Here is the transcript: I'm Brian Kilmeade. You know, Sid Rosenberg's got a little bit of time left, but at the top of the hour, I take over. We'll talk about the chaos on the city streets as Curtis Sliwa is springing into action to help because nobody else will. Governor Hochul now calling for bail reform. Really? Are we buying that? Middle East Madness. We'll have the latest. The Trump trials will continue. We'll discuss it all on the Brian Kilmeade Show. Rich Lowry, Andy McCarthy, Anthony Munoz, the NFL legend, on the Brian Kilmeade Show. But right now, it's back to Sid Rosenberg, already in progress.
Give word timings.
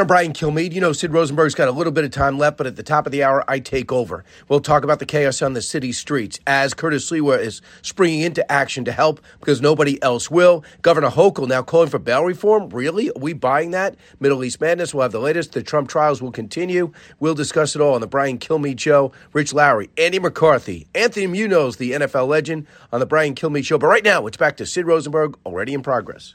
I'm 0.00 0.06
Brian 0.06 0.32
Kilmeade. 0.32 0.72
You 0.72 0.80
know, 0.80 0.92
Sid 0.92 1.12
Rosenberg's 1.12 1.54
got 1.54 1.68
a 1.68 1.72
little 1.72 1.92
bit 1.92 2.04
of 2.04 2.10
time 2.10 2.38
left, 2.38 2.56
but 2.56 2.66
at 2.66 2.76
the 2.76 2.82
top 2.82 3.04
of 3.04 3.12
the 3.12 3.22
hour, 3.22 3.44
I 3.46 3.58
take 3.58 3.92
over. 3.92 4.24
We'll 4.48 4.60
talk 4.60 4.84
about 4.84 5.00
the 5.00 5.06
chaos 5.06 5.42
on 5.42 5.52
the 5.52 5.60
city 5.60 5.92
streets 5.92 6.40
as 6.46 6.72
Curtis 6.72 7.10
Sliwa 7.10 7.38
is 7.38 7.60
springing 7.82 8.20
into 8.20 8.50
action 8.50 8.84
to 8.86 8.92
help 8.92 9.20
because 9.38 9.60
nobody 9.60 10.02
else 10.02 10.30
will. 10.30 10.64
Governor 10.80 11.10
Hochul 11.10 11.46
now 11.46 11.62
calling 11.62 11.90
for 11.90 11.98
bail 11.98 12.24
reform. 12.24 12.70
Really? 12.70 13.10
Are 13.10 13.18
we 13.20 13.32
buying 13.32 13.72
that? 13.72 13.96
Middle 14.18 14.42
East 14.42 14.60
Madness. 14.60 14.94
We'll 14.94 15.02
have 15.02 15.12
the 15.12 15.20
latest. 15.20 15.52
The 15.52 15.62
Trump 15.62 15.88
trials 15.88 16.22
will 16.22 16.32
continue. 16.32 16.92
We'll 17.20 17.34
discuss 17.34 17.76
it 17.76 17.82
all 17.82 17.94
on 17.94 18.00
the 18.00 18.06
Brian 18.06 18.38
Kilmeade 18.38 18.80
Show. 18.80 19.12
Rich 19.32 19.52
Lowry, 19.52 19.90
Andy 19.98 20.18
McCarthy, 20.18 20.86
Anthony 20.94 21.26
Munoz, 21.26 21.76
the 21.76 21.92
NFL 21.92 22.28
legend, 22.28 22.66
on 22.92 23.00
the 23.00 23.06
Brian 23.06 23.34
Kilmeade 23.34 23.66
Show. 23.66 23.78
But 23.78 23.88
right 23.88 24.04
now, 24.04 24.26
it's 24.26 24.36
back 24.36 24.56
to 24.56 24.66
Sid 24.66 24.86
Rosenberg, 24.86 25.36
already 25.44 25.74
in 25.74 25.82
progress. 25.82 26.34